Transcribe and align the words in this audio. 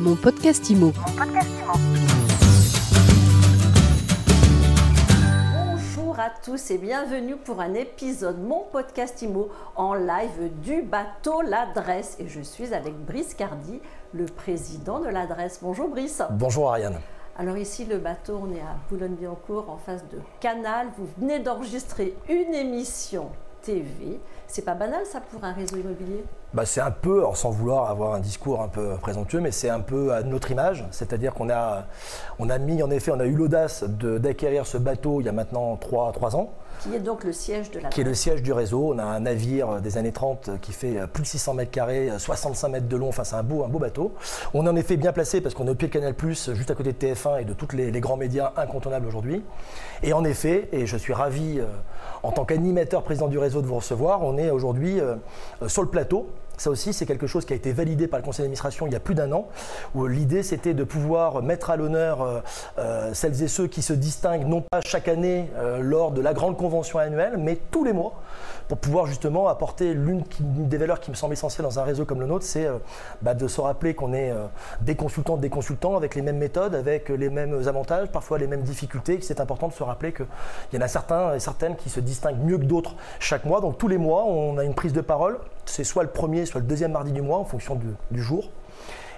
Mon 0.00 0.16
podcast 0.16 0.70
IMO. 0.70 0.92
Bonjour 5.52 6.18
à 6.18 6.30
tous 6.42 6.70
et 6.70 6.78
bienvenue 6.78 7.36
pour 7.36 7.60
un 7.60 7.74
épisode 7.74 8.40
Mon 8.40 8.64
podcast 8.72 9.20
IMO 9.20 9.50
en 9.76 9.92
live 9.92 10.50
du 10.62 10.80
bateau 10.80 11.42
L'Adresse. 11.42 12.16
Et 12.18 12.28
je 12.28 12.40
suis 12.40 12.72
avec 12.72 12.94
Brice 13.04 13.34
Cardi, 13.34 13.78
le 14.14 14.24
président 14.24 15.00
de 15.00 15.08
l'Adresse. 15.08 15.58
Bonjour 15.60 15.90
Brice. 15.90 16.22
Bonjour 16.30 16.70
Ariane. 16.70 16.98
Alors 17.36 17.58
ici, 17.58 17.84
le 17.84 17.98
bateau, 17.98 18.40
on 18.42 18.54
est 18.54 18.60
à 18.60 18.78
Boulogne-Billancourt 18.88 19.68
en 19.68 19.76
face 19.76 20.04
de 20.08 20.18
Canal. 20.40 20.88
Vous 20.96 21.08
venez 21.18 21.40
d'enregistrer 21.40 22.14
une 22.30 22.54
émission 22.54 23.28
TV. 23.60 24.18
C'est 24.46 24.64
pas 24.64 24.74
banal 24.74 25.04
ça 25.04 25.20
pour 25.20 25.44
un 25.44 25.52
réseau 25.52 25.76
immobilier? 25.76 26.24
Bah, 26.54 26.64
C'est 26.66 26.80
un 26.80 26.90
peu, 26.90 27.24
sans 27.34 27.50
vouloir 27.50 27.90
avoir 27.90 28.14
un 28.14 28.20
discours 28.20 28.62
un 28.62 28.68
peu 28.68 28.96
présomptueux, 29.00 29.40
mais 29.40 29.50
c'est 29.50 29.70
un 29.70 29.80
peu 29.80 30.12
à 30.12 30.22
notre 30.22 30.50
image. 30.50 30.84
C'est-à-dire 30.90 31.34
qu'on 31.34 31.50
a, 31.50 31.86
on 32.38 32.50
a 32.50 32.58
mis, 32.58 32.82
en 32.82 32.90
effet, 32.90 33.12
on 33.14 33.20
a 33.20 33.26
eu 33.26 33.34
l'audace 33.34 33.84
d'acquérir 33.84 34.66
ce 34.66 34.78
bateau 34.78 35.20
il 35.20 35.26
y 35.26 35.28
a 35.28 35.32
maintenant 35.32 35.76
3, 35.76 36.12
3 36.12 36.36
ans. 36.36 36.52
Qui 36.80 36.94
est 36.94 37.00
donc 37.00 37.24
le 37.24 37.32
siège 37.32 37.70
de 37.72 37.80
la 37.80 37.90
Qui 37.90 38.00
est 38.00 38.04
le 38.04 38.14
siège 38.14 38.42
du 38.42 38.52
réseau. 38.52 38.92
On 38.94 38.98
a 38.98 39.04
un 39.04 39.20
navire 39.20 39.82
des 39.82 39.98
années 39.98 40.12
30 40.12 40.60
qui 40.62 40.72
fait 40.72 41.06
plus 41.12 41.22
de 41.22 41.28
600 41.28 41.54
mètres 41.54 41.70
carrés, 41.70 42.10
65 42.16 42.68
mètres 42.68 42.88
de 42.88 42.96
long. 42.96 43.08
Enfin, 43.08 43.24
c'est 43.24 43.36
un 43.36 43.42
beau, 43.42 43.64
un 43.64 43.68
beau 43.68 43.78
bateau. 43.78 44.14
On 44.54 44.64
est 44.64 44.68
en 44.68 44.76
effet 44.76 44.96
bien 44.96 45.12
placé 45.12 45.42
parce 45.42 45.54
qu'on 45.54 45.66
est 45.66 45.70
au 45.70 45.74
pied 45.74 45.88
de 45.88 45.92
Canal, 45.92 46.14
juste 46.18 46.70
à 46.70 46.74
côté 46.74 46.92
de 46.92 46.98
TF1 46.98 47.42
et 47.42 47.44
de 47.44 47.52
tous 47.52 47.76
les, 47.76 47.90
les, 47.90 48.00
grands 48.00 48.16
médias 48.16 48.52
incontournables 48.56 49.06
aujourd'hui. 49.06 49.42
Et 50.02 50.14
en 50.14 50.24
effet, 50.24 50.68
et 50.72 50.86
je 50.86 50.96
suis 50.96 51.12
ravi 51.12 51.60
euh, 51.60 51.66
en 52.22 52.32
tant 52.32 52.44
qu'animateur 52.44 53.02
président 53.02 53.28
du 53.28 53.38
réseau 53.38 53.60
de 53.60 53.66
vous 53.66 53.76
recevoir, 53.76 54.22
on 54.22 54.38
est 54.38 54.50
aujourd'hui 54.50 55.00
euh, 55.00 55.16
sur 55.66 55.82
le 55.82 55.88
plateau 55.88 56.28
ça 56.60 56.68
aussi, 56.68 56.92
c'est 56.92 57.06
quelque 57.06 57.26
chose 57.26 57.46
qui 57.46 57.54
a 57.54 57.56
été 57.56 57.72
validé 57.72 58.06
par 58.06 58.20
le 58.20 58.24
conseil 58.24 58.42
d'administration 58.42 58.86
il 58.86 58.92
y 58.92 58.96
a 58.96 59.00
plus 59.00 59.14
d'un 59.14 59.32
an, 59.32 59.48
où 59.94 60.06
l'idée 60.06 60.42
c'était 60.42 60.74
de 60.74 60.84
pouvoir 60.84 61.42
mettre 61.42 61.70
à 61.70 61.76
l'honneur 61.76 62.20
euh, 62.20 62.40
euh, 62.78 63.14
celles 63.14 63.42
et 63.42 63.48
ceux 63.48 63.66
qui 63.66 63.80
se 63.80 63.94
distinguent 63.94 64.46
non 64.46 64.60
pas 64.60 64.82
chaque 64.84 65.08
année 65.08 65.50
euh, 65.56 65.80
lors 65.80 66.10
de 66.10 66.20
la 66.20 66.34
grande 66.34 66.58
convention 66.58 66.98
annuelle, 66.98 67.38
mais 67.38 67.56
tous 67.70 67.82
les 67.82 67.94
mois, 67.94 68.20
pour 68.68 68.76
pouvoir 68.76 69.06
justement 69.06 69.48
apporter 69.48 69.94
l'une 69.94 70.22
des 70.40 70.76
valeurs 70.76 71.00
qui 71.00 71.10
me 71.10 71.16
semble 71.16 71.32
essentielle 71.32 71.64
dans 71.64 71.78
un 71.78 71.82
réseau 71.82 72.04
comme 72.04 72.20
le 72.20 72.26
nôtre, 72.26 72.44
c'est 72.44 72.68
bah, 73.22 73.32
de 73.32 73.48
se 73.48 73.62
rappeler 73.62 73.94
qu'on 73.94 74.12
est 74.12 74.32
des 74.82 74.94
consultants, 74.94 75.38
des 75.38 75.48
consultants 75.48 75.96
avec 75.96 76.14
les 76.14 76.22
mêmes 76.22 76.38
méthodes, 76.38 76.74
avec 76.74 77.08
les 77.08 77.30
mêmes 77.30 77.66
avantages, 77.66 78.12
parfois 78.12 78.38
les 78.38 78.46
mêmes 78.46 78.62
difficultés, 78.62 79.18
que 79.18 79.24
c'est 79.24 79.40
important 79.40 79.66
de 79.68 79.72
se 79.72 79.82
rappeler 79.82 80.12
qu'il 80.12 80.26
y 80.74 80.76
en 80.76 80.82
a 80.82 80.88
certains 80.88 81.34
et 81.34 81.40
certaines 81.40 81.74
qui 81.74 81.88
se 81.88 82.00
distinguent 82.00 82.44
mieux 82.44 82.58
que 82.58 82.64
d'autres 82.64 82.94
chaque 83.18 83.44
mois. 83.44 83.60
Donc 83.60 83.78
tous 83.78 83.88
les 83.88 83.98
mois, 83.98 84.24
on 84.26 84.56
a 84.58 84.62
une 84.62 84.74
prise 84.74 84.92
de 84.92 85.00
parole 85.00 85.38
c'est 85.70 85.84
soit 85.84 86.02
le 86.02 86.10
premier, 86.10 86.46
soit 86.50 86.60
le 86.60 86.66
deuxième 86.66 86.92
mardi 86.92 87.12
du 87.12 87.22
mois 87.22 87.38
en 87.38 87.44
fonction 87.44 87.78
du, 88.10 88.22
jour. 88.22 88.50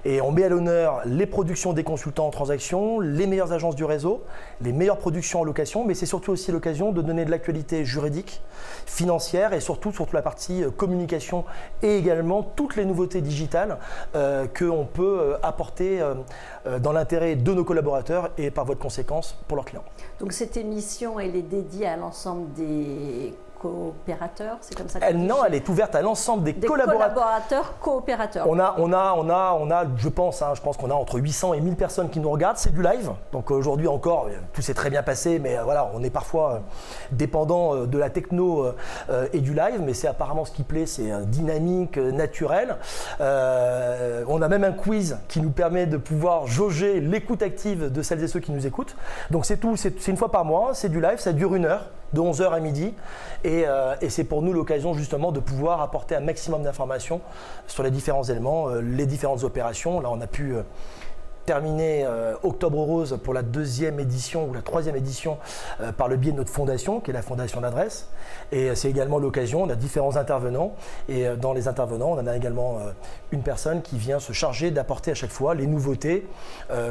Et 0.05 0.21
on 0.21 0.33
met 0.33 0.43
à 0.43 0.49
l'honneur 0.49 1.01
les 1.05 1.27
productions 1.27 1.73
des 1.73 1.85
consultants 1.85 2.27
en 2.27 2.31
transaction, 2.31 2.99
les 2.99 3.29
meilleures 3.29 3.53
agences 3.53 3.77
du 3.77 3.85
réseau, 3.85 4.25
les 4.61 4.73
meilleures 4.73 4.99
productions 4.99 5.41
en 5.41 5.45
location, 5.45 5.85
mais 5.85 5.95
c'est 5.95 6.07
surtout 6.07 6.33
aussi 6.33 6.51
l'occasion 6.51 6.91
de 6.91 7.01
donner 7.03 7.25
de 7.25 7.31
l'actualité 7.31 7.85
juridique, 7.85 8.43
financière 8.85 9.53
et 9.53 9.61
surtout 9.61 9.93
surtout 9.93 10.17
la 10.17 10.23
partie 10.23 10.65
euh, 10.65 10.71
communication 10.71 11.45
et 11.83 11.97
également 11.97 12.43
toutes 12.43 12.75
les 12.75 12.85
nouveautés 12.85 13.21
digitales 13.21 13.79
euh, 14.17 14.47
qu'on 14.47 14.87
peut 14.87 15.19
euh, 15.21 15.37
apporter 15.43 16.01
dans 16.81 16.93
l'intérêt 16.93 17.37
de 17.37 17.55
nos 17.55 17.65
collaborateurs 17.65 18.31
et 18.39 18.51
par 18.51 18.65
votre 18.65 18.81
conséquence 18.81 19.39
pour 19.47 19.57
leurs 19.57 19.65
clients. 19.65 19.85
Donc 20.19 20.33
cette 20.33 20.57
émission, 20.57 21.21
elle 21.21 21.37
est 21.37 21.43
dédiée 21.43 21.87
à 21.87 21.97
l'ensemble 21.97 22.53
des 22.55 23.33
coopérateurs, 23.63 24.57
c'est 24.61 24.77
comme 24.77 24.89
ça 24.89 24.99
elle, 25.01 25.19
Non, 25.19 25.45
elle 25.47 25.55
est 25.55 25.69
ouverte 25.69 25.95
à 25.95 26.03
l'ensemble 26.03 26.43
des, 26.43 26.55
collaborateurs. 26.55 27.15
collaborateurs. 27.15 27.79
coopérateurs. 27.79 28.47
On 28.49 28.59
a, 28.59 28.75
on 28.79 28.93
a, 28.93 29.15
on 29.17 29.31
a, 29.31 29.57
on 29.59 29.71
a, 29.71 29.85
je 29.97 30.09
pense, 30.09 30.43
hein, 30.43 30.53
je 30.55 30.61
pense 30.61 30.77
qu'on 30.77 30.91
a 30.91 30.95
entre 30.95 31.21
800 31.21 31.55
et 31.55 31.61
1000 31.61 31.77
personnes 31.77 32.11
qui 32.11 32.19
nous 32.19 32.31
regardent. 32.31 32.57
C'est 32.57 32.75
du 32.75 32.83
live, 32.83 33.13
donc 33.31 33.51
aujourd'hui 33.53 33.87
encore, 33.87 34.29
tout 34.53 34.63
s'est 34.63 34.75
très 34.75 34.91
bien 34.91 35.05
passé, 35.05 35.39
mais 35.39 35.57
euh, 35.57 35.63
voilà, 35.63 35.91
on 35.95 36.03
est 36.03 36.11
parfois 36.11 36.53
euh, 36.53 36.59
dépendant 37.13 37.77
euh, 37.77 37.87
de 37.87 37.99
la 37.99 38.11
techno 38.11 38.67
et 39.33 39.41
du 39.41 39.55
live, 39.55 39.81
mais 39.81 39.95
c'est 39.95 40.09
apparemment 40.09 40.45
ce 40.45 40.53
qui 40.53 40.63
plaît, 40.63 40.87
c'est 40.87 41.11
dynamique, 41.27 41.97
naturel. 41.97 42.77
on 43.21 44.43
a 44.43 44.49
même 44.49 44.65
un 44.65 44.73
quiz 44.73 45.19
qui 45.29 45.41
nous 45.41 45.51
permet 45.51 45.87
de 45.87 45.97
pouvoir 45.97 46.47
jauger 46.47 47.01
l'écoute 47.01 47.43
active 47.43 47.93
de 47.93 48.03
celles 48.03 48.23
et 48.23 48.29
ceux 48.29 48.41
qui 48.41 48.53
nous 48.53 48.67
écoutent. 48.67 48.97
Donc 49.31 49.47
c'est 49.47 49.59
tout, 49.59 49.77
c'est 49.77 50.09
une 50.09 50.17
fois 50.17 50.31
par 50.31 50.45
mois, 50.45 50.75
c'est 50.75 50.89
du 50.89 51.01
live, 51.01 51.19
ça 51.19 51.33
dure 51.33 51.55
une 51.55 51.67
heure 51.67 51.91
de 52.13 52.21
11h 52.21 52.53
à 52.53 52.61
midi. 52.61 52.95
Euh, 53.53 53.95
et, 54.01 54.11
c'est 54.11 54.25
pour 54.25 54.43
nous 54.43 54.53
l'occasion 54.53 54.95
justement 54.95 55.33
de 55.33 55.41
pouvoir 55.41 55.81
apporter 55.81 56.15
un 56.15 56.21
maximum 56.21 56.63
d'informations 56.63 57.21
sur 57.67 57.83
les 57.83 57.91
différents 57.91 58.25
éléments, 58.25 58.69
euh, 58.69 58.81
les 58.81 59.07
différentes 59.07 59.45
opérations. 59.45 60.01
Là, 60.01 60.09
on 60.11 60.21
a 60.21 60.27
pu 60.27 60.55
euh, 60.55 60.63
terminé 61.45 62.05
euh, 62.05 62.35
Octobre 62.43 62.79
Rose 62.79 63.19
pour 63.23 63.35
la 63.35 63.43
deuxième 63.43 63.99
édition 64.01 64.49
ou 64.49 64.55
la 64.55 64.63
troisième 64.63 64.97
édition 64.97 65.39
euh, 65.81 65.93
par 65.93 66.09
le 66.09 66.17
biais 66.17 66.33
de 66.33 66.37
notre 66.37 66.51
fondation, 66.51 67.01
qui 67.01 67.11
est 67.11 67.15
la 67.15 67.23
fondation 67.23 67.61
d'adresse. 67.61 68.09
Et 68.53 68.71
euh, 68.71 68.75
c'est 68.75 68.89
également 68.89 69.19
l'occasion, 69.19 69.63
on 69.63 69.69
a 69.69 69.75
différents 69.75 70.17
intervenants. 70.17 70.75
Et 71.09 71.27
dans 71.41 71.53
les 71.53 71.69
intervenants, 71.69 72.13
on 72.13 72.19
en 72.19 72.27
a 72.27 72.37
également 72.37 72.79
une 73.33 73.43
personne 73.43 73.83
qui 73.83 73.99
vient 73.99 74.19
se 74.19 74.33
charger 74.33 74.71
d'apporter 74.71 75.11
à 75.11 75.15
chaque 75.15 75.31
fois 75.31 75.55
les 75.55 75.67
nouveautés 75.67 76.27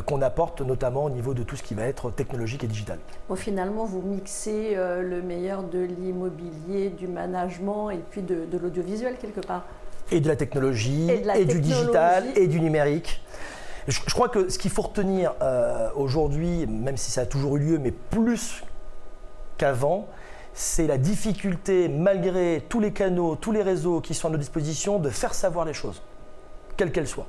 qu'on 0.06 0.22
apporte, 0.22 0.62
notamment 0.62 1.06
au 1.06 1.10
niveau 1.10 1.34
de 1.34 1.44
tout 1.44 1.56
ce 1.56 1.64
qui 1.64 1.74
va 1.74 1.84
être 1.84 2.12
technologique 2.12 2.64
et 2.64 2.68
digital. 2.68 3.00
Bon, 3.30 3.36
finalement, 3.36 3.86
vous 3.86 4.02
mixez 4.02 4.76
le 4.76 5.22
meilleur 5.22 5.64
de 5.64 5.80
l'immobilier, 5.80 6.90
du 6.90 7.08
management 7.08 7.90
et 7.92 8.00
puis 8.10 8.22
de, 8.22 8.46
l'audiovisuel 8.58 9.18
quelque 9.18 9.46
part. 9.46 9.66
Et 10.12 10.20
de 10.20 10.28
la 10.28 10.36
technologie, 10.36 11.10
et, 11.10 11.46
du 11.46 11.62
digital, 11.62 12.26
et 12.36 12.48
du 12.48 12.60
numérique. 12.60 13.22
Je, 13.88 14.00
crois 14.14 14.30
que 14.30 14.50
ce 14.50 14.58
qu'il 14.60 14.72
faut 14.72 14.84
retenir 14.84 15.34
euh, 15.42 15.90
aujourd'hui, 15.96 16.68
même 16.68 16.98
si 16.98 17.12
ça 17.12 17.22
a 17.22 17.26
toujours 17.26 17.58
eu 17.58 17.60
lieu, 17.60 17.78
mais 17.80 17.92
plus 17.92 18.64
qu'avant, 19.58 20.08
c'est 20.54 20.88
la 20.88 20.98
difficulté, 20.98 21.88
malgré 21.88 22.64
tous 22.70 22.80
les 22.80 22.92
canaux, 22.92 23.36
tous 23.36 23.52
les 23.52 23.64
réseaux 23.64 24.02
qui 24.02 24.14
sont 24.14 24.28
à 24.28 24.32
nos 24.32 24.38
dispositions, 24.38 25.00
de 25.00 25.10
faire 25.10 25.34
savoir 25.34 25.66
les 25.66 25.74
choses, 25.74 26.02
quelles 26.78 26.92
qu'elles 26.92 27.08
soient. 27.08 27.28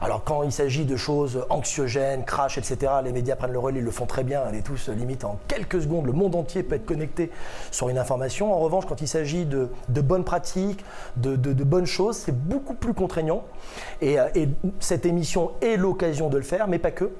Alors 0.00 0.24
quand 0.24 0.42
il 0.42 0.52
s'agit 0.52 0.84
de 0.84 0.96
choses 0.96 1.44
anxiogènes, 1.50 2.24
crash, 2.24 2.58
etc., 2.58 2.92
les 3.04 3.12
médias 3.12 3.36
prennent 3.36 3.52
le 3.52 3.58
relais, 3.58 3.80
ils 3.80 3.84
le 3.84 3.90
font 3.90 4.06
très 4.06 4.24
bien, 4.24 4.42
est 4.52 4.62
tous 4.62 4.88
limite 4.88 5.24
en 5.24 5.38
quelques 5.48 5.82
secondes, 5.82 6.06
le 6.06 6.12
monde 6.12 6.34
entier 6.34 6.62
peut 6.62 6.76
être 6.76 6.86
connecté 6.86 7.30
sur 7.70 7.88
une 7.88 7.98
information. 7.98 8.52
En 8.52 8.58
revanche, 8.58 8.84
quand 8.86 9.00
il 9.00 9.08
s'agit 9.08 9.46
de, 9.46 9.68
bonnes 9.88 10.24
pratiques, 10.24 10.84
de, 11.16 11.36
bonnes 11.64 11.86
choses, 11.86 12.16
c'est 12.16 12.36
beaucoup 12.36 12.74
plus 12.74 12.94
contraignant. 12.94 13.44
Et, 14.00 14.18
euh, 14.18 14.28
et 14.34 14.48
cette 14.80 15.06
émission 15.06 15.52
est 15.62 15.76
l'occasion 15.76 16.28
de 16.28 16.36
le 16.36 16.44
faire, 16.44 16.68
mais 16.68 16.78
pas 16.78 16.90
que. 16.90 17.10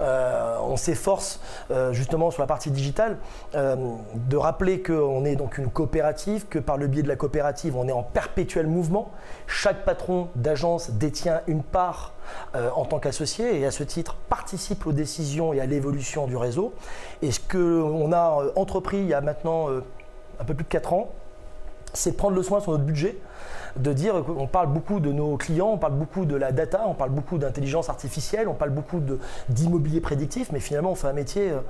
Euh, 0.00 0.56
on 0.62 0.76
s'efforce 0.76 1.40
euh, 1.70 1.92
justement 1.92 2.30
sur 2.30 2.42
la 2.42 2.46
partie 2.46 2.70
digitale 2.70 3.18
euh, 3.54 3.76
de 4.14 4.36
rappeler 4.36 4.82
qu'on 4.82 5.24
est 5.24 5.36
donc 5.36 5.58
une 5.58 5.70
coopérative, 5.70 6.46
que 6.48 6.58
par 6.58 6.76
le 6.76 6.86
biais 6.86 7.02
de 7.02 7.08
la 7.08 7.16
coopérative, 7.16 7.76
on 7.76 7.88
est 7.88 7.92
en 7.92 8.02
perpétuel 8.02 8.66
mouvement. 8.66 9.10
Chaque 9.46 9.84
patron 9.84 10.28
d'agence 10.34 10.90
détient 10.90 11.42
une 11.46 11.62
part 11.62 12.14
en 12.54 12.84
tant 12.84 12.98
qu'associé 12.98 13.60
et 13.60 13.66
à 13.66 13.70
ce 13.70 13.82
titre 13.82 14.16
participe 14.28 14.86
aux 14.86 14.92
décisions 14.92 15.52
et 15.52 15.60
à 15.60 15.66
l'évolution 15.66 16.26
du 16.26 16.36
réseau. 16.36 16.72
Et 17.20 17.32
ce 17.32 17.40
qu'on 17.40 18.12
a 18.12 18.44
entrepris 18.54 18.98
il 18.98 19.06
y 19.06 19.14
a 19.14 19.20
maintenant 19.20 19.68
un 19.68 20.44
peu 20.44 20.54
plus 20.54 20.64
de 20.64 20.68
4 20.68 20.92
ans, 20.92 21.10
c'est 21.92 22.16
prendre 22.16 22.36
le 22.36 22.42
soin 22.42 22.60
sur 22.60 22.72
notre 22.72 22.84
budget 22.84 23.16
de 23.76 23.92
dire 23.92 24.24
qu'on 24.24 24.46
parle 24.46 24.68
beaucoup 24.68 25.00
de 25.00 25.12
nos 25.12 25.36
clients, 25.36 25.70
on 25.72 25.78
parle 25.78 25.94
beaucoup 25.94 26.24
de 26.24 26.36
la 26.36 26.52
data, 26.52 26.82
on 26.86 26.94
parle 26.94 27.10
beaucoup 27.10 27.38
d'intelligence 27.38 27.88
artificielle, 27.88 28.48
on 28.48 28.54
parle 28.54 28.70
beaucoup 28.70 29.00
d'immobilier 29.48 30.00
prédictif, 30.00 30.52
mais 30.52 30.60
finalement 30.60 30.92
on 30.92 30.94
fait 30.94 31.08
un 31.08 31.12
métier 31.12 31.50
euh, 31.50 31.60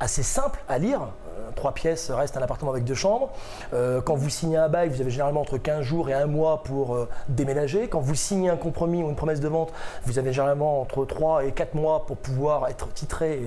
assez 0.00 0.22
simple 0.22 0.58
à 0.68 0.78
lire, 0.78 1.08
trois 1.54 1.72
pièces 1.72 2.10
reste 2.10 2.36
un 2.36 2.42
appartement 2.42 2.70
avec 2.70 2.84
deux 2.84 2.94
chambres. 2.94 3.30
Euh, 3.74 4.00
quand 4.00 4.14
vous 4.14 4.30
signez 4.30 4.56
un 4.56 4.68
bail, 4.68 4.88
vous 4.88 5.00
avez 5.00 5.10
généralement 5.10 5.40
entre 5.40 5.58
15 5.58 5.82
jours 5.82 6.08
et 6.08 6.14
un 6.14 6.26
mois 6.26 6.62
pour 6.62 6.94
euh, 6.94 7.08
déménager. 7.28 7.88
Quand 7.88 8.00
vous 8.00 8.14
signez 8.14 8.48
un 8.48 8.56
compromis 8.56 9.02
ou 9.02 9.08
une 9.08 9.16
promesse 9.16 9.40
de 9.40 9.48
vente, 9.48 9.72
vous 10.04 10.18
avez 10.18 10.32
généralement 10.32 10.80
entre 10.80 11.04
3 11.04 11.44
et 11.44 11.52
4 11.52 11.74
mois 11.74 12.06
pour 12.06 12.16
pouvoir 12.16 12.68
être 12.68 12.92
titré 12.92 13.40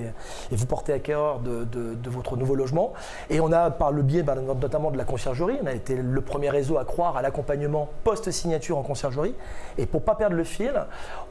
et, 0.51 0.55
vous 0.55 0.65
porter 0.65 0.91
acquéreur 0.91 1.39
de, 1.39 1.63
de, 1.63 2.09
votre 2.09 2.35
nouveau 2.35 2.55
logement. 2.55 2.93
Et 3.29 3.39
on 3.39 3.51
a, 3.51 3.69
par 3.69 3.91
le 3.91 4.01
biais 4.01 4.23
bah, 4.23 4.35
notamment 4.35 4.91
de 4.91 4.97
la 4.97 5.05
conciergerie, 5.05 5.57
on 5.63 5.67
a 5.67 5.73
été 5.73 5.95
le 5.95 6.21
premier 6.21 6.49
réseau 6.49 6.77
à 6.77 6.85
croire 6.85 7.15
à 7.15 7.21
l'accompagnement 7.21 7.87
post-signature 8.03 8.77
en 8.77 8.83
conciergerie. 8.83 9.35
Et 9.77 9.85
pour 9.85 10.01
ne 10.01 10.05
pas 10.05 10.15
perdre 10.15 10.35
le 10.35 10.43
fil, 10.43 10.73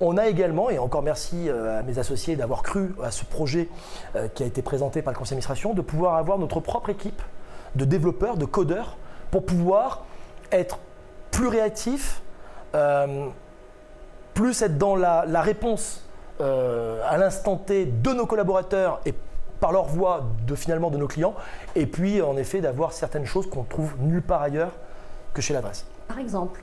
on 0.01 0.17
a 0.17 0.29
également, 0.29 0.71
et 0.71 0.79
encore 0.79 1.03
merci 1.03 1.49
euh, 1.49 1.81
à 1.81 1.83
mes 1.83 1.99
associés 1.99 2.37
d'avoir 2.37 2.63
cru 2.63 2.95
à 3.03 3.11
ce 3.11 3.25
projet 3.25 3.69
qui 4.35 4.43
a 4.43 4.47
été 4.47 4.63
présenté 4.63 5.03
par 5.03 5.13
le 5.13 5.19
conseil 5.19 5.37
d'administration, 5.37 5.75
de 5.75 5.83
pouvoir 5.83 6.15
avoir 6.15 6.39
notre 6.49 6.61
propre 6.61 6.89
équipe 6.89 7.21
de 7.75 7.85
développeurs, 7.85 8.39
de 8.39 8.47
codeurs, 8.47 8.97
pour 9.31 9.45
pouvoir 9.45 10.05
être 10.51 10.79
plus 11.31 11.49
réactif, 11.49 12.23
euh, 12.75 13.29
plus 14.33 14.63
être 14.63 14.79
dans 14.79 14.97
la, 14.97 15.43
réponse 15.43 16.09
euh, 16.41 17.03
à 17.07 17.19
l'instant 17.19 17.57
T 17.57 17.85
de 17.85 18.13
nos 18.13 18.25
collaborateurs 18.25 19.01
et 19.05 19.13
par 19.61 19.73
leur 19.73 19.85
voix 19.85 20.25
de 20.47 20.55
finalement 20.55 20.89
de 20.89 20.97
nos 20.97 21.09
clients, 21.09 21.35
et 21.75 21.87
puis 21.87 22.23
en 22.23 22.37
effet 22.39 22.61
d'avoir 22.61 22.93
certaines 22.93 23.27
choses 23.27 23.51
qu'on 23.51 23.65
trouve 23.65 23.95
nulle 24.01 24.23
part 24.23 24.41
ailleurs 24.41 24.73
que 25.35 25.43
chez 25.43 25.53
l'adresse. 25.53 25.85
Par 26.07 26.19
exemple 26.19 26.63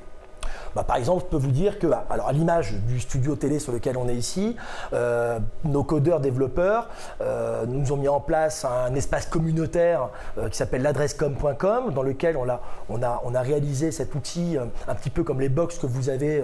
Bah, 0.75 0.83
par 0.83 0.97
exemple, 0.97 1.23
je 1.25 1.29
peux 1.29 1.41
vous 1.41 1.51
dire 1.51 1.79
que, 1.79 1.87
alors 2.09 2.27
à 2.27 2.33
l'image 2.33 2.73
du 2.73 2.99
studio 2.99 3.35
télé 3.35 3.59
sur 3.59 3.71
lequel 3.71 3.97
on 3.97 4.07
est 4.07 4.15
ici, 4.15 4.55
euh, 4.93 5.39
nos 5.63 5.83
codeurs 5.83 6.19
développeurs 6.19 6.89
euh, 7.21 7.65
nous 7.65 7.91
ont 7.91 7.97
mis 7.97 8.07
en 8.07 8.19
place 8.19 8.65
un 8.65 8.93
espace 8.95 9.25
communautaire 9.25 10.09
qui 10.51 10.57
s'appelle 10.57 10.81
l'adressecom.com, 10.81 11.93
dans 11.93 12.03
lequel 12.03 12.37
on 12.37 12.49
a, 12.49 13.41
réalisé 13.41 13.91
cet 13.91 14.15
outil 14.15 14.57
un 14.87 14.95
petit 14.95 15.09
peu 15.09 15.23
comme 15.23 15.39
les 15.39 15.49
box 15.49 15.77
que 15.77 15.85
vous 15.85 16.09
avez 16.09 16.43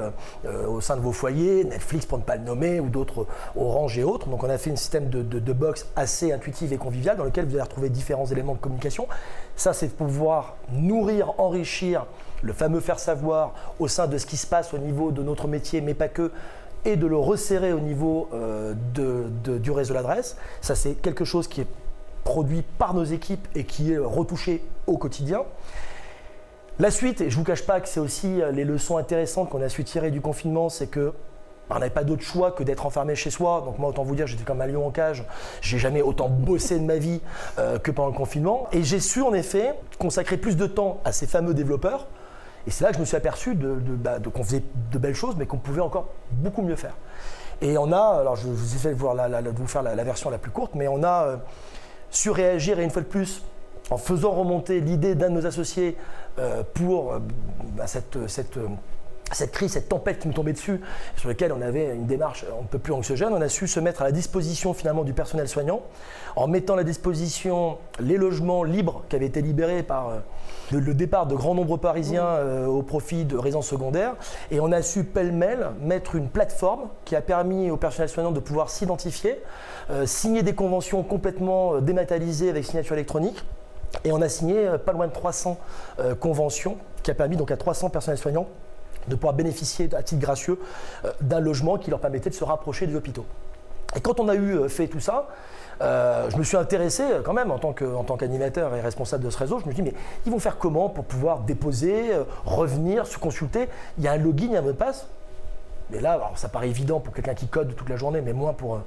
au 0.67 0.81
sein 0.81 0.95
de 0.95 1.01
vos 1.01 1.11
foyers, 1.11 1.63
Netflix 1.63 2.05
pour 2.05 2.17
ne 2.17 2.23
pas 2.23 2.35
le 2.35 2.43
nommer, 2.43 2.79
ou 2.79 2.89
d'autres 2.89 3.25
Orange 3.55 3.97
et 3.97 4.03
autres. 4.03 4.27
Donc 4.27 4.43
on 4.43 4.49
a 4.49 4.57
fait 4.57 4.71
un 4.71 4.75
système 4.75 5.09
de, 5.09 5.53
box 5.53 5.87
assez 5.95 6.31
intuitif 6.31 6.71
et 6.71 6.77
convivial 6.77 7.17
dans 7.17 7.25
lequel 7.25 7.45
vous 7.45 7.53
allez 7.53 7.63
retrouver 7.63 7.89
différents 7.89 8.25
éléments 8.25 8.53
de 8.53 8.59
communication. 8.59 9.07
Ça, 9.55 9.73
c'est 9.73 9.89
pouvoir 9.95 10.55
nourrir, 10.71 11.33
enrichir 11.39 12.05
le 12.41 12.53
fameux 12.53 12.79
faire 12.79 12.99
savoir 12.99 13.53
au 13.79 13.87
sein 13.87 14.07
de 14.07 14.17
ce 14.17 14.25
qui 14.25 14.37
se 14.37 14.47
passe 14.47 14.73
au 14.73 14.77
niveau 14.77 15.11
de 15.11 15.23
notre 15.23 15.47
métier, 15.47 15.81
mais 15.81 15.93
pas 15.93 16.07
que, 16.07 16.31
et 16.85 16.95
de 16.95 17.05
le 17.05 17.17
resserrer 17.17 17.73
au 17.73 17.79
niveau 17.79 18.29
euh, 18.33 18.73
du 18.93 19.71
réseau 19.71 19.93
l'adresse. 19.93 20.37
Ça, 20.61 20.75
c'est 20.75 20.93
quelque 20.93 21.25
chose 21.25 21.47
qui 21.47 21.61
est 21.61 21.67
produit 22.23 22.63
par 22.77 22.93
nos 22.93 23.03
équipes 23.03 23.47
et 23.55 23.63
qui 23.63 23.93
est 23.93 23.97
retouché 23.97 24.63
au 24.87 24.97
quotidien. 24.97 25.43
La 26.79 26.89
suite, 26.89 27.21
et 27.21 27.29
je 27.29 27.35
ne 27.35 27.39
vous 27.39 27.45
cache 27.45 27.65
pas 27.65 27.79
que 27.79 27.87
c'est 27.87 27.99
aussi 27.99 28.41
euh, 28.41 28.51
les 28.51 28.63
leçons 28.63 28.97
intéressantes 28.97 29.49
qu'on 29.49 29.61
a 29.61 29.69
su 29.69 29.83
tirer 29.83 30.09
du 30.09 30.21
confinement, 30.21 30.69
c'est 30.69 30.87
que 30.87 31.13
on 31.69 31.79
n'avait 31.79 31.89
pas 31.89 32.03
d'autre 32.03 32.23
choix 32.23 32.51
que 32.51 32.63
d'être 32.63 32.85
enfermé 32.85 33.15
chez 33.15 33.29
soi. 33.29 33.61
Donc 33.65 33.79
moi, 33.79 33.89
autant 33.89 34.03
vous 34.03 34.15
dire, 34.15 34.27
j'étais 34.27 34.43
comme 34.43 34.61
un 34.61 34.67
lion 34.67 34.85
en 34.85 34.91
cage. 34.91 35.23
J'ai 35.61 35.77
jamais 35.77 36.01
autant 36.01 36.27
bossé 36.27 36.77
de 36.77 36.83
ma 36.83 36.97
vie 36.97 37.21
euh, 37.59 37.79
que 37.79 37.91
pendant 37.91 38.09
le 38.09 38.15
confinement. 38.15 38.67
Et 38.73 38.83
j'ai 38.83 38.99
su 38.99 39.21
en 39.21 39.33
effet 39.33 39.75
consacrer 39.97 40.37
plus 40.37 40.57
de 40.57 40.65
temps 40.65 40.99
à 41.05 41.11
ces 41.11 41.27
fameux 41.27 41.53
développeurs. 41.53 42.07
Et 42.67 42.71
c'est 42.71 42.83
là 42.83 42.89
que 42.89 42.95
je 42.95 43.01
me 43.01 43.05
suis 43.05 43.17
aperçu 43.17 43.55
de, 43.55 43.73
bah, 43.73 44.17
qu'on 44.33 44.43
faisait 44.43 44.63
de 44.91 44.97
belles 44.97 45.15
choses, 45.15 45.35
mais 45.37 45.45
qu'on 45.45 45.57
pouvait 45.57 45.81
encore 45.81 46.09
beaucoup 46.31 46.61
mieux 46.61 46.75
faire. 46.75 46.95
Et 47.61 47.77
on 47.77 47.91
a, 47.91 48.19
alors 48.19 48.35
je 48.35 48.47
vous 48.47 48.75
ai 48.75 48.79
fait 48.79 48.93
voir 48.93 49.15
de 49.15 49.49
vous 49.49 49.67
faire 49.67 49.83
la, 49.83 50.03
version 50.03 50.29
la 50.29 50.37
plus 50.37 50.51
courte, 50.51 50.73
mais 50.75 50.87
on 50.87 51.03
a 51.03 51.25
euh, 51.25 51.37
su 52.09 52.29
réagir 52.29 52.79
et 52.79 52.83
une 52.83 52.89
fois 52.89 53.01
de 53.01 53.07
plus 53.07 53.43
en 53.89 53.97
faisant 53.97 54.31
remonter 54.31 54.79
l'idée 54.79 55.15
d'un 55.15 55.29
de 55.29 55.35
nos 55.35 55.45
associés 55.45 55.97
euh, 56.39 56.63
pour 56.73 57.13
bah, 57.75 57.87
cette, 57.87 58.27
cette 58.27 58.57
cette 59.33 59.51
crise, 59.51 59.71
cette 59.71 59.89
tempête 59.89 60.19
qui 60.19 60.27
nous 60.27 60.33
tombait 60.33 60.53
dessus, 60.53 60.81
sur 61.15 61.29
laquelle 61.29 61.51
on 61.53 61.61
avait 61.61 61.95
une 61.95 62.05
démarche 62.05 62.45
un 62.45 62.65
peu 62.65 62.79
plus 62.79 62.93
anxiogène, 62.93 63.29
on 63.33 63.41
a 63.41 63.49
su 63.49 63.67
se 63.67 63.79
mettre 63.79 64.01
à 64.01 64.05
la 64.05 64.11
disposition 64.11 64.73
finalement 64.73 65.03
du 65.03 65.13
personnel 65.13 65.47
soignant, 65.47 65.81
en 66.35 66.47
mettant 66.47 66.73
à 66.73 66.77
la 66.77 66.83
disposition 66.83 67.77
les 67.99 68.17
logements 68.17 68.63
libres 68.63 69.03
qui 69.09 69.15
avaient 69.15 69.25
été 69.25 69.41
libérés 69.41 69.83
par 69.83 70.09
euh, 70.09 70.19
le, 70.71 70.93
départ 70.93 71.27
de 71.27 71.35
grands 71.35 71.55
nombres 71.55 71.77
parisiens 71.77 72.25
euh, 72.25 72.65
au 72.65 72.81
profit 72.81 73.25
de 73.25 73.37
résidences 73.37 73.67
secondaires, 73.67 74.15
et 74.49 74.59
on 74.59 74.71
a 74.71 74.81
su 74.81 75.03
pêle-mêle 75.03 75.71
mettre 75.81 76.15
une 76.15 76.29
plateforme 76.29 76.89
qui 77.05 77.15
a 77.15 77.21
permis 77.21 77.71
au 77.71 77.77
personnel 77.77 78.09
soignant 78.09 78.31
de 78.31 78.39
pouvoir 78.39 78.69
s'identifier, 78.69 79.39
euh, 79.89 80.05
signer 80.05 80.43
des 80.43 80.53
conventions 80.53 81.03
complètement 81.03 81.79
dématérialisées 81.79 82.49
avec 82.49 82.65
signature 82.65 82.95
électronique, 82.95 83.43
et 84.03 84.11
on 84.11 84.21
a 84.21 84.29
signé 84.29 84.69
pas 84.85 84.93
loin 84.93 85.07
de 85.07 85.11
300 85.11 85.57
conventions 86.21 86.77
qui 87.03 87.11
a 87.11 87.13
permis 87.13 87.35
donc 87.35 87.51
à 87.51 87.57
300 87.57 87.89
personnels 87.89 88.17
soignants 88.17 88.47
de 89.07 89.15
pouvoir 89.15 89.33
bénéficier 89.33 89.89
à 89.95 90.03
titre 90.03 90.21
gracieux 90.21 90.59
euh, 91.05 91.11
d'un 91.21 91.39
logement 91.39 91.77
qui 91.77 91.89
leur 91.89 91.99
permettait 91.99 92.29
de 92.29 92.35
se 92.35 92.43
rapprocher 92.43 92.87
des 92.87 92.95
hôpitaux. 92.95 93.25
Et 93.95 93.99
quand 93.99 94.19
on 94.19 94.29
a 94.29 94.35
eu 94.35 94.55
euh, 94.55 94.67
fait 94.67 94.87
tout 94.87 94.99
ça, 94.99 95.27
euh, 95.81 96.29
je 96.29 96.37
me 96.37 96.43
suis 96.43 96.57
intéressé 96.57 97.03
quand 97.23 97.33
même 97.33 97.49
en 97.49 97.57
tant 97.57 97.73
qu'animateur 97.73 98.75
et 98.75 98.81
responsable 98.81 99.23
de 99.23 99.29
ce 99.29 99.37
réseau. 99.37 99.59
Je 99.59 99.65
me 99.65 99.73
suis 99.73 99.81
dit, 99.81 99.89
mais 99.89 99.97
ils 100.25 100.31
vont 100.31 100.39
faire 100.39 100.57
comment 100.57 100.89
pour 100.89 101.05
pouvoir 101.05 101.39
déposer, 101.39 102.11
revenir, 102.45 103.07
se 103.07 103.17
consulter? 103.17 103.67
Il 103.97 104.03
y 104.03 104.07
a 104.07 104.11
un 104.11 104.17
login, 104.17 104.45
il 104.45 104.51
y 104.51 104.55
a 104.55 104.59
un 104.59 104.61
mot 104.61 104.71
de 104.71 104.77
passe? 104.77 105.07
Mais 105.89 105.99
là, 105.99 106.31
ça 106.35 106.49
paraît 106.49 106.69
évident 106.69 106.99
pour 106.99 107.13
quelqu'un 107.13 107.33
qui 107.33 107.47
code 107.47 107.75
toute 107.75 107.89
la 107.89 107.97
journée, 107.97 108.21
mais 108.21 108.31
moins 108.31 108.53
pour 108.53 108.79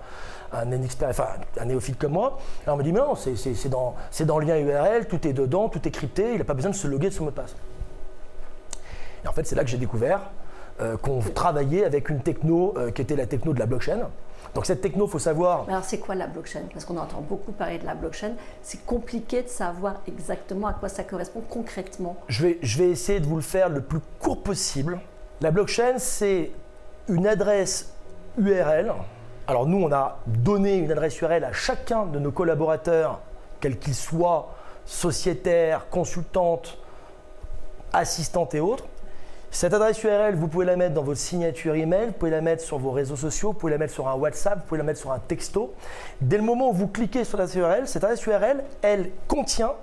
un, 0.53 0.65
néophyte 0.65 1.99
comme 1.99 2.13
moi. 2.13 2.39
Alors 2.65 2.77
on 2.77 2.79
me 2.79 2.85
dit, 2.85 2.93
mais 2.93 3.01
non, 3.01 3.15
c'est 3.17 3.69
dans, 3.69 3.95
dans 4.21 4.39
le 4.39 4.47
lien 4.47 4.57
URL, 4.57 5.07
tout 5.07 5.27
est 5.27 5.33
dedans, 5.33 5.69
tout 5.69 5.87
est 5.87 5.91
crypté, 5.91 6.33
il 6.33 6.39
n'a 6.39 6.45
pas 6.45 6.55
besoin 6.55 6.71
de 6.71 6.77
se 6.77 6.87
loguer 6.87 7.09
de 7.09 7.15
ce 7.15 7.23
mot 7.23 7.31
de 7.31 7.35
passe. 7.35 7.55
Et 9.25 9.29
en 9.29 9.33
fait, 9.33 9.47
c'est 9.47 9.57
là 9.57 9.65
que 9.65 9.71
j'ai 9.71 9.79
découvert 9.79 10.21
euh, 10.81 10.97
qu'on 10.97 11.21
travaillait 11.21 11.85
avec 11.85 12.09
une 12.09 12.21
techno 12.21 12.75
euh, 12.77 12.91
qui 12.91 13.03
était 13.03 13.17
la 13.17 13.27
techno 13.27 13.53
de 13.53 13.59
la 13.59 13.67
blockchain. 13.67 14.09
Donc 14.55 14.67
cette 14.67 14.81
techno, 14.81 15.07
il 15.07 15.11
faut 15.11 15.19
savoir... 15.19 15.67
Alors 15.69 15.85
c'est 15.85 15.99
quoi 15.99 16.15
la 16.15 16.27
blockchain? 16.27 16.63
Parce 16.73 16.85
qu'on 16.85 16.97
entend 16.97 17.21
beaucoup 17.21 17.53
parler 17.53 17.79
de 17.79 17.87
la 17.87 17.95
blockchain. 17.95 18.33
C'est 18.63 18.85
compliqué 18.85 19.43
de 19.43 19.49
savoir 19.49 19.97
exactement 20.07 20.69
à 20.69 20.73
quoi 20.75 20.89
ça 20.89 21.03
correspond 21.03 21.43
concrètement. 21.49 22.17
Je 22.29 22.43
vais, 22.43 22.59
je 22.63 22.79
vais 22.79 22.91
essayer 22.91 23.21
de 23.21 23.27
vous 23.27 23.37
le 23.37 23.43
faire 23.43 23.69
le 23.69 23.81
plus 23.81 24.01
court 24.21 24.43
possible. 24.43 25.01
La 25.41 25.51
blockchain, 25.51 25.99
c'est 25.99 26.51
une 27.09 27.27
adresse 27.27 27.93
URL. 28.39 28.93
Alors 29.47 29.67
nous, 29.67 29.83
on 29.83 29.93
a 29.93 30.19
donné 30.27 30.77
une 30.77 30.93
adresse 30.93 31.21
URL 31.21 31.45
à 31.45 31.53
chacun 31.53 32.07
de 32.07 32.19
nos 32.19 32.31
collaborateurs, 32.31 33.21
quels 33.61 33.79
qu'ils 33.79 33.95
soient, 33.95 34.55
sociétaires, 34.87 35.89
consultantes, 35.91 36.79
assistantes 37.93 38.55
et 38.55 38.61
autres. 38.61 38.85
Cette 39.55 39.73
adresse 39.73 40.03
URL, 40.03 40.35
vous 40.35 40.49
pouvez 40.49 40.65
la 40.65 40.75
mettre 40.75 40.95
dans 40.95 41.05
votre 41.05 41.21
signature 41.21 41.77
email, 41.77 42.07
vous 42.07 42.13
pouvez 42.15 42.33
la 42.33 42.41
mettre 42.41 42.61
sur 42.61 42.77
vos 42.77 42.91
réseaux 42.91 43.15
sociaux, 43.15 43.53
vous 43.53 43.59
pouvez 43.59 43.71
la 43.71 43.79
mettre 43.79 43.93
sur 43.93 44.09
un 44.09 44.15
WhatsApp, 44.15 44.59
vous 44.59 44.65
pouvez 44.67 44.79
la 44.79 44.85
mettre 44.85 44.99
sur 44.99 45.13
un 45.13 45.21
texto. 45.21 45.75
Dès 46.21 46.39
le 46.39 46.43
moment 46.43 46.71
où 46.71 46.73
vous 46.73 46.89
cliquez 46.89 47.23
sur 47.23 47.39
l'adresse 47.39 47.55
URL, 47.55 47.87
cette 47.87 48.03
adresse 48.03 48.27
URL, 48.27 48.65
elle 48.83 49.13
contient 49.29 49.75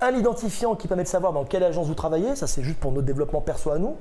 un 0.00 0.12
identifiant 0.12 0.76
qui 0.76 0.86
permet 0.86 1.02
de 1.02 1.08
savoir 1.08 1.32
dans 1.32 1.42
quelle 1.42 1.64
agence 1.64 1.88
vous 1.88 1.94
travaillez, 1.94 2.36
ça 2.36 2.46
c'est 2.46 2.62
juste 2.62 2.78
pour 2.78 2.92
notre 2.92 3.04
développement 3.04 3.40
perso 3.40 3.72
à 3.72 3.78
nous, 3.78 3.96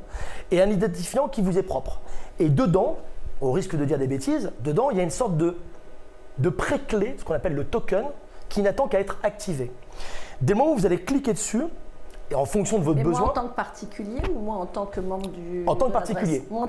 et 0.52 0.62
un 0.62 0.70
identifiant 0.70 1.28
qui 1.28 1.42
vous 1.42 1.58
est 1.58 1.64
propre. 1.64 2.02
Et 2.38 2.50
dedans, 2.50 2.98
au 3.42 3.52
risque 3.52 3.76
de 3.76 3.86
dire 3.86 3.98
des 3.98 4.06
bêtises, 4.06 4.52
dedans 4.60 4.92
il 4.92 4.98
y 4.98 5.00
a 5.00 5.04
une 5.04 5.10
sorte 5.10 5.38
de, 5.38 5.58
de 6.38 6.50
pré-clé, 6.50 7.16
ce 7.18 7.26
qu'on 7.26 7.34
appelle 7.34 7.56
le 7.56 7.66
token, 7.66 8.06
qui 8.48 8.62
n'attend 8.62 8.88
qu'à 8.88 9.00
être 9.00 9.18
activé. 9.24 9.72
Dès 10.40 10.54
le 10.54 10.60
moment 10.60 10.74
où 10.74 10.76
vous 10.76 10.86
allez 10.86 11.02
cliquer 11.02 11.34
dessus, 11.34 11.64
et 12.32 12.36
en 12.36 12.46
fonction 12.46 12.78
de 12.80 12.84
votre 12.84 13.02
besoin. 13.02 13.22
Moi 13.22 13.30
en 13.30 13.34
tant 13.34 13.48
que 13.48 13.56
particulier 13.56 14.22
ou 14.34 14.40
moi 14.40 14.56
en 14.56 14.66
tant 14.66 14.86
que 14.86 15.00
membre 15.00 15.30
du. 15.30 15.64
En 15.66 15.76
tant 15.76 15.88
que 15.88 15.94
particulier. 15.94 16.44
En, 16.52 16.68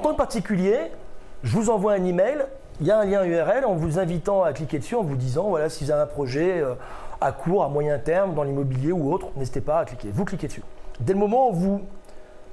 tant 0.00 0.12
que 0.12 0.16
particulier, 0.16 0.78
je 1.42 1.56
vous 1.56 1.70
envoie 1.70 1.92
un 1.92 2.04
email. 2.04 2.46
Il 2.80 2.86
y 2.86 2.90
a 2.90 3.00
un 3.00 3.04
lien 3.04 3.24
URL 3.24 3.64
en 3.64 3.74
vous 3.74 3.98
invitant 3.98 4.44
à 4.44 4.52
cliquer 4.52 4.78
dessus, 4.78 4.94
en 4.94 5.02
vous 5.02 5.16
disant 5.16 5.48
voilà, 5.48 5.68
si 5.68 5.84
vous 5.84 5.90
avez 5.90 6.02
un 6.02 6.06
projet 6.06 6.60
euh, 6.60 6.74
à 7.20 7.32
court, 7.32 7.64
à 7.64 7.68
moyen 7.68 7.98
terme, 7.98 8.34
dans 8.34 8.44
l'immobilier 8.44 8.92
ou 8.92 9.12
autre, 9.12 9.28
n'hésitez 9.36 9.60
pas 9.60 9.80
à 9.80 9.84
cliquer. 9.84 10.10
Vous 10.12 10.24
cliquez 10.24 10.46
dessus. 10.46 10.62
Dès 11.00 11.12
le 11.12 11.18
moment 11.18 11.50
où 11.50 11.54
vous 11.54 11.80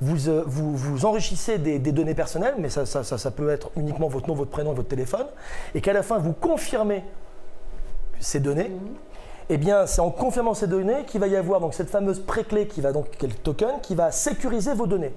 vous, 0.02 0.28
euh, 0.28 0.44
vous, 0.46 0.75
vous, 0.75 1.06
enrichissez 1.06 1.57
des, 1.57 1.80
données 1.80 2.16
personnelles, 2.16 2.56
mais 2.57 2.69
ça, 2.69 2.86
ça, 2.86 3.04
ça, 3.04 3.31
peut 3.31 3.50
être 3.50 3.69
uniquement 3.78 4.10
votre 4.10 4.28
nom, 4.28 4.34
votre 4.34 4.52
prénom 4.52 4.74
et 4.74 4.75
votre 4.75 4.90
téléphone, 4.90 5.28
et 5.74 5.80
qu'à 5.80 5.94
la 5.94 6.04
fin 6.04 6.18
vous 6.18 6.34
confirmez 6.34 7.02
ces 8.19 8.42
données, 8.42 8.69
mhm 8.69 8.95
eh 9.49 9.57
bien, 9.57 9.85
c'est 9.85 10.02
en 10.02 10.09
confirmant 10.09 10.56
ces 10.56 10.68
données 10.68 11.04
qu'il 11.06 11.21
va 11.21 11.28
y 11.28 11.35
avoir 11.35 11.59
donc 11.59 11.73
cette 11.75 11.90
fameuse 11.90 12.19
pré-clé 12.19 12.68
qui 12.68 12.81
va 12.81 12.92
donc, 12.92 13.06
token, 13.44 13.80
qui 13.81 13.94
va 13.94 14.11
sécuriser 14.11 14.73
vos 14.73 14.87
données. 14.87 15.14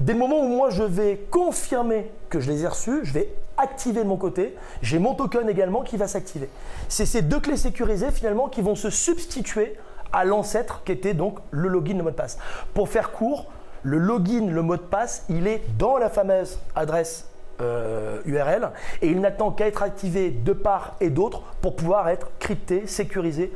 Dès 0.00 0.14
le 0.14 0.18
moment 0.18 0.40
où 0.40 0.48
moi 0.48 0.70
je 0.70 0.82
vais 0.82 1.26
confirmer 1.30 2.10
que 2.30 2.40
je 2.40 2.50
les 2.50 2.62
ai 2.62 2.68
reçues, 2.68 3.00
je 3.02 3.12
vais 3.12 3.28
activer 3.58 4.02
de 4.02 4.08
mon 4.08 4.16
côté, 4.16 4.54
j'ai 4.80 4.98
mon 4.98 5.14
token 5.14 5.48
également 5.48 5.82
qui 5.82 5.98
va 5.98 6.08
s'activer. 6.08 6.48
C'est 6.88 7.06
ces 7.06 7.20
deux 7.22 7.40
clés 7.40 7.56
sécurisées 7.56 8.10
finalement 8.10 8.48
qui 8.48 8.62
vont 8.62 8.76
se 8.76 8.88
substituer 8.88 9.76
à 10.12 10.24
l'ancêtre 10.24 10.82
qui 10.84 10.92
était 10.92 11.14
donc 11.14 11.38
le 11.50 11.68
login, 11.68 11.98
le 11.98 12.02
mot 12.02 12.10
de 12.10 12.16
passe. 12.16 12.38
Pour 12.72 12.88
faire 12.88 13.12
court, 13.12 13.46
le 13.82 13.98
login, 13.98 14.46
le 14.50 14.62
mot 14.62 14.76
de 14.76 14.82
passe, 14.82 15.24
il 15.28 15.46
est 15.46 15.62
dans 15.78 15.98
la 15.98 16.08
fameuse 16.08 16.58
adresse 16.74 17.26
URL 17.60 18.64
euh, 18.64 18.68
et 19.02 19.08
il 19.08 19.20
n'attend 19.20 19.50
qu'à 19.50 19.66
être 19.66 19.82
activé 19.82 20.30
de 20.30 20.52
part 20.52 20.96
et 21.00 21.10
d'autre 21.10 21.42
pour 21.60 21.76
pouvoir 21.76 22.08
être 22.08 22.28
crypté, 22.38 22.86
sécurisé 22.86 23.52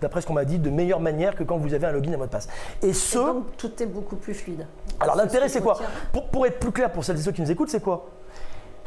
d'après 0.00 0.20
ce 0.20 0.26
qu'on 0.26 0.34
m'a 0.34 0.44
dit, 0.44 0.58
de 0.58 0.70
meilleure 0.70 1.00
manière 1.00 1.34
que 1.34 1.44
quand 1.44 1.56
vous 1.56 1.72
avez 1.72 1.86
un 1.86 1.92
login 1.92 2.12
et 2.12 2.14
un 2.14 2.18
mot 2.18 2.26
de 2.26 2.30
passe. 2.30 2.48
Et 2.82 2.92
ce. 2.92 3.18
donc, 3.18 3.56
tout 3.56 3.82
est 3.82 3.86
beaucoup 3.86 4.16
plus 4.16 4.34
fluide. 4.34 4.66
Alors 5.00 5.16
l'intérêt, 5.16 5.48
c'est 5.48 5.62
quoi 5.62 5.78
pour, 6.12 6.26
pour, 6.26 6.46
être 6.46 6.58
plus 6.58 6.72
clair 6.72 6.92
pour 6.92 7.04
celles 7.04 7.16
et 7.16 7.22
ceux 7.22 7.32
qui 7.32 7.40
nous 7.40 7.50
écoutent, 7.50 7.70
c'est 7.70 7.82
quoi 7.82 8.06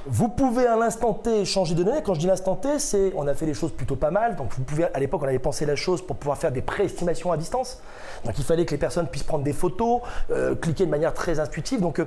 vous 0.09 0.29
pouvez 0.29 0.65
à 0.65 0.77
l'instant 0.77 1.13
T 1.13 1.43
changer 1.43 1.75
de 1.75 1.83
données. 1.83 2.01
Quand 2.01 2.13
je 2.13 2.19
dis 2.19 2.27
l'instant 2.27 2.55
T, 2.55 2.79
c'est 2.79 3.11
on 3.15 3.27
a 3.27 3.33
fait 3.33 3.45
les 3.45 3.53
choses 3.53 3.73
plutôt 3.73 3.97
pas 3.97 4.11
mal. 4.11 4.37
Donc 4.37 4.53
vous 4.53 4.63
pouvez, 4.63 4.85
à 4.85 4.99
l'époque, 4.99 5.21
on 5.23 5.27
avait 5.27 5.37
pensé 5.37 5.65
la 5.65 5.75
chose 5.75 6.01
pour 6.01 6.15
pouvoir 6.15 6.37
faire 6.37 6.51
des 6.51 6.61
préestimations 6.61 7.31
à 7.31 7.37
distance. 7.37 7.81
Donc 8.23 8.37
il 8.37 8.45
fallait 8.45 8.65
que 8.65 8.71
les 8.71 8.77
personnes 8.77 9.07
puissent 9.07 9.23
prendre 9.23 9.43
des 9.43 9.53
photos, 9.53 10.01
euh, 10.31 10.55
cliquer 10.55 10.85
de 10.85 10.91
manière 10.91 11.13
très 11.13 11.41
intuitive. 11.41 11.81
Donc 11.81 11.99
euh, 11.99 12.05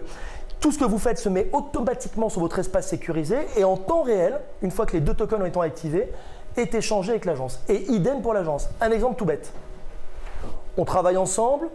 tout 0.60 0.72
ce 0.72 0.78
que 0.78 0.84
vous 0.84 0.98
faites 0.98 1.18
se 1.18 1.28
met 1.28 1.48
automatiquement 1.52 2.28
sur 2.28 2.40
votre 2.40 2.58
espace 2.58 2.88
sécurisé 2.88 3.38
et 3.56 3.64
en 3.64 3.76
temps 3.76 4.02
réel, 4.02 4.38
une 4.62 4.70
fois 4.70 4.86
que 4.86 4.92
les 4.92 5.00
deux 5.00 5.14
tokens 5.14 5.40
ont 5.40 5.46
été 5.46 5.60
activés, 5.60 6.12
est 6.56 6.74
échangé 6.74 7.12
avec 7.12 7.24
l'agence. 7.24 7.60
Et 7.68 7.90
idem 7.90 8.20
pour 8.22 8.34
l'agence. 8.34 8.68
Un 8.80 8.90
exemple 8.90 9.16
tout 9.16 9.24
bête. 9.24 9.52
On 10.76 10.84
travaille 10.84 11.16
ensemble, 11.16 11.68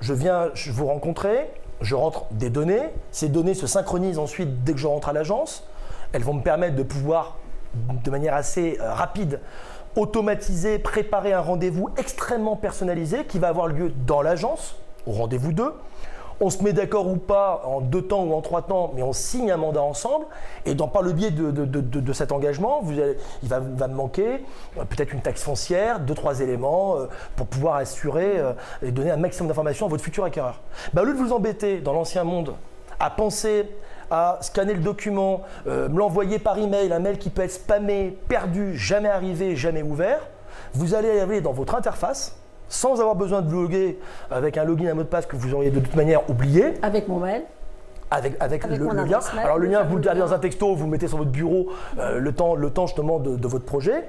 je 0.00 0.14
viens 0.14 0.50
vous 0.70 0.86
rencontrer, 0.86 1.50
je 1.80 1.94
rentre 1.94 2.24
des 2.30 2.50
données, 2.50 2.82
ces 3.10 3.28
données 3.28 3.54
se 3.54 3.66
synchronisent 3.66 4.18
ensuite 4.18 4.64
dès 4.64 4.72
que 4.72 4.78
je 4.78 4.86
rentre 4.86 5.08
à 5.08 5.12
l'agence, 5.12 5.66
elles 6.12 6.24
vont 6.24 6.34
me 6.34 6.42
permettre 6.42 6.76
de 6.76 6.82
pouvoir, 6.82 7.38
de 7.74 8.10
manière 8.10 8.34
assez 8.34 8.78
euh, 8.80 8.92
rapide, 8.92 9.40
automatiser, 9.96 10.78
préparer 10.78 11.32
un 11.32 11.40
rendez-vous 11.40 11.90
extrêmement 11.98 12.56
personnalisé 12.56 13.24
qui 13.26 13.38
va 13.38 13.48
avoir 13.48 13.66
lieu 13.66 13.92
dans 14.06 14.22
l'agence, 14.22 14.76
au 15.06 15.12
rendez-vous 15.12 15.52
2. 15.52 15.72
On 16.42 16.50
se 16.50 16.62
met 16.64 16.72
d'accord 16.72 17.06
ou 17.06 17.16
pas 17.16 17.62
en 17.64 17.80
deux 17.80 18.02
temps 18.02 18.24
ou 18.24 18.34
en 18.34 18.40
trois 18.40 18.62
temps, 18.62 18.92
mais 18.96 19.02
on 19.02 19.12
signe 19.12 19.52
un 19.52 19.56
mandat 19.56 19.82
ensemble. 19.82 20.26
Et 20.66 20.74
par 20.74 21.02
le 21.02 21.12
biais 21.12 21.30
de, 21.30 22.12
cet 22.12 22.32
engagement, 22.32 22.82
il 23.42 23.48
va, 23.48 23.60
me 23.60 23.94
manquer 23.94 24.44
euh, 24.76 24.84
peut-être 24.84 25.12
une 25.12 25.20
taxe 25.20 25.42
foncière, 25.44 26.00
deux, 26.00 26.14
trois 26.14 26.40
éléments 26.40 26.96
euh, 26.96 27.06
pour 27.36 27.46
pouvoir 27.46 27.76
assurer 27.76 28.42
et 28.82 28.90
donner 28.90 29.12
un 29.12 29.16
maximum 29.16 29.48
d'informations 29.48 29.86
à 29.86 29.88
votre 29.88 30.02
futur 30.02 30.24
acquéreur. 30.24 30.60
Bah, 30.92 31.02
au 31.02 31.04
lieu 31.04 31.12
de 31.12 31.18
vous 31.18 31.32
embêter 31.32 31.80
dans 31.80 31.92
l'ancien 31.92 32.24
monde 32.24 32.54
à 32.98 33.08
penser 33.10 33.70
à 34.10 34.38
scanner 34.40 34.74
le 34.74 34.80
document, 34.80 35.42
me 35.66 35.96
l'envoyer 35.96 36.38
par 36.38 36.58
email, 36.58 36.92
un 36.92 36.98
mail 36.98 37.18
qui 37.18 37.30
peut 37.30 37.42
être 37.42 37.52
spammé, 37.52 38.18
perdu, 38.28 38.76
jamais 38.76 39.08
arrivé, 39.08 39.56
jamais 39.56 39.82
ouvert, 39.82 40.20
vous 40.74 40.94
allez 40.94 41.20
aller 41.20 41.40
dans 41.40 41.52
votre 41.52 41.74
interface 41.76 42.41
sans 42.72 43.00
avoir 43.00 43.14
besoin 43.14 43.42
de 43.42 43.52
loguer 43.52 43.98
avec 44.30 44.56
un 44.56 44.64
login, 44.64 44.90
un 44.90 44.94
mot 44.94 45.02
de 45.02 45.08
passe 45.08 45.26
que 45.26 45.36
vous 45.36 45.54
auriez 45.54 45.70
de 45.70 45.78
toute 45.78 45.94
manière 45.94 46.28
oublié. 46.30 46.74
Avec 46.82 47.06
mon 47.06 47.20
mail 47.20 47.42
avec, 48.10 48.36
avec, 48.40 48.66
le, 48.66 48.76
lien. 48.76 49.20
Alors 49.38 49.56
le 49.56 49.68
lien, 49.68 49.84
vous 49.84 49.96
le 49.96 50.02
gardez 50.02 50.20
dans 50.20 50.34
un 50.34 50.38
texto, 50.38 50.74
vous 50.74 50.84
le 50.84 50.90
mettez 50.90 51.08
sur 51.08 51.16
votre 51.16 51.30
bureau 51.30 51.68
euh, 51.98 52.18
le, 52.18 52.32
temps, 52.32 52.54
le 52.54 52.68
temps 52.68 52.86
justement 52.86 53.18
de, 53.18 53.48
votre 53.48 53.64
projet. 53.64 54.04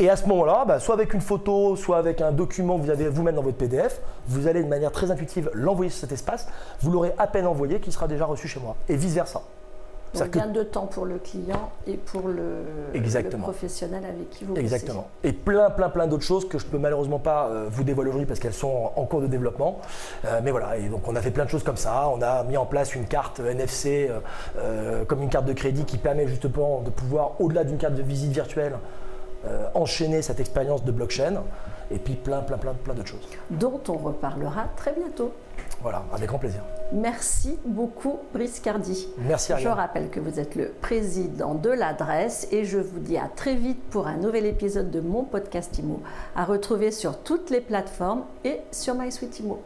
Et 0.00 0.10
à 0.10 0.16
ce 0.16 0.26
moment-là, 0.26 0.64
bah, 0.66 0.80
soit 0.80 0.94
avec 0.94 1.14
une 1.14 1.20
photo, 1.20 1.76
soit 1.76 1.96
avec 1.96 2.20
un 2.20 2.32
document 2.32 2.76
que 2.76 2.82
vous 2.82 2.90
avez 2.90 3.08
vous-même 3.08 3.36
dans 3.36 3.42
votre 3.42 3.56
PDF, 3.56 4.00
vous 4.26 4.48
allez 4.48 4.64
de 4.64 4.68
manière 4.68 4.90
très 4.90 5.12
intuitive 5.12 5.48
l'envoyer 5.54 5.92
sur 5.92 6.00
cet 6.00 6.10
espace. 6.10 6.48
Vous 6.80 6.90
l'aurez 6.90 7.12
à 7.18 7.28
peine 7.28 7.46
envoyé, 7.46 7.78
qui 7.78 7.92
sera 7.92 8.08
déjà 8.08 8.24
reçu 8.24 8.48
chez 8.48 8.58
moi. 8.58 8.74
Et 8.88 8.96
vice-versa. 8.96 9.42
Donc 10.24 10.30
gain 10.30 10.46
de 10.46 10.62
temps 10.62 10.86
pour 10.86 11.04
le 11.04 11.18
client 11.18 11.70
et 11.86 11.96
pour 11.96 12.28
le, 12.28 12.64
professionnel 13.40 14.04
avec 14.04 14.30
qui 14.30 14.44
vous 14.44 14.56
Exactement. 14.56 15.08
Et 15.24 15.32
plein, 15.32 15.70
plein, 15.70 15.88
plein 15.88 16.06
d'autres 16.06 16.24
choses 16.24 16.48
que 16.48 16.58
je 16.58 16.66
ne 16.66 16.70
peux 16.70 16.78
malheureusement 16.78 17.18
pas 17.18 17.48
euh, 17.48 17.66
vous 17.70 17.84
dévoiler 17.84 18.10
aujourd'hui 18.10 18.26
parce 18.26 18.40
qu'elles 18.40 18.52
sont 18.52 18.92
en, 18.94 19.04
cours 19.04 19.20
de 19.20 19.26
développement. 19.26 19.80
Euh, 20.24 20.40
mais 20.42 20.50
voilà, 20.50 20.76
et 20.76 20.88
donc 20.88 21.06
on 21.08 21.16
a 21.16 21.20
fait 21.20 21.30
plein 21.30 21.44
de 21.44 21.50
choses 21.50 21.62
comme 21.62 21.76
ça. 21.76 22.08
On 22.08 22.22
a 22.22 22.42
mis 22.44 22.56
en 22.56 22.66
place 22.66 22.94
une 22.94 23.06
carte 23.06 23.40
NFC 23.40 24.10
euh, 24.58 25.04
comme 25.04 25.22
une 25.22 25.30
carte 25.30 25.46
de 25.46 25.52
crédit 25.52 25.84
qui 25.84 25.98
permet 25.98 26.26
justement 26.26 26.80
de 26.82 26.90
pouvoir, 26.90 27.40
au-delà 27.40 27.64
d'une 27.64 27.78
carte 27.78 27.94
de 27.94 28.02
visite 28.02 28.32
virtuelle, 28.32 28.74
enchaîner 29.74 30.22
cette 30.22 30.40
expérience 30.40 30.82
de 30.82 30.90
blockchain 30.90 31.40
et 31.92 31.98
puis 31.98 32.14
plein, 32.14 32.40
plein, 32.40 32.58
plein, 32.58 32.74
plein 32.74 32.94
d'autres 32.94 33.08
choses. 33.08 33.28
Dont 33.50 33.80
on 33.88 33.92
reparlera 33.96 34.64
très 34.76 34.92
bientôt. 34.92 35.32
Voilà, 35.86 36.02
avec 36.12 36.26
grand 36.26 36.40
plaisir. 36.40 36.62
Merci 36.92 37.60
beaucoup, 37.64 38.18
Brice 38.34 38.58
Cardi. 38.58 39.06
Merci, 39.18 39.52
Je 39.56 39.68
rappelle 39.68 40.10
que 40.10 40.18
vous 40.18 40.40
êtes 40.40 40.56
le 40.56 40.72
président 40.80 41.54
de 41.54 41.70
l'adresse 41.70 42.48
et 42.50 42.64
je 42.64 42.78
vous 42.78 42.98
dis 42.98 43.16
à 43.16 43.28
très 43.28 43.54
vite 43.54 43.80
pour 43.90 44.08
un 44.08 44.16
nouvel 44.16 44.46
épisode 44.46 44.90
de 44.90 44.98
mon 44.98 45.22
podcast 45.22 45.78
IMO, 45.78 46.02
à 46.34 46.44
retrouver 46.44 46.90
sur 46.90 47.22
toutes 47.22 47.50
les 47.50 47.60
plateformes 47.60 48.24
et 48.44 48.56
sur 48.72 48.96
MySuite 48.96 49.38
IMO. 49.38 49.62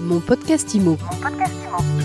Mon 0.00 0.20
podcast 0.20 0.72
IMO. 0.72 0.92
Mon 0.92 1.20
podcast 1.20 1.52
IMO. 1.52 1.97